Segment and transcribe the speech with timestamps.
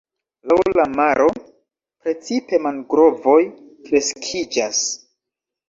[0.51, 3.39] Laŭ la maro precipe mangrovoj
[3.87, 4.85] kreskiĝas.